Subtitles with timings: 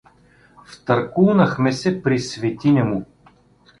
[0.65, 3.05] Втъркулнахме се при светиня му.